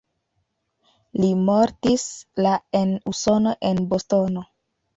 Li 1.23 1.29
mortis 1.49 2.07
la 2.47 2.55
en 2.81 2.97
Usono 3.15 3.57
en 3.73 3.87
Bostono. 3.95 4.49